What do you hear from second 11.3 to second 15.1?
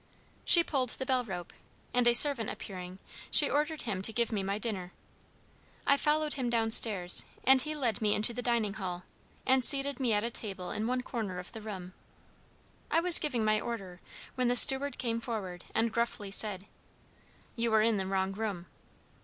of the room. I was giving my order, when the steward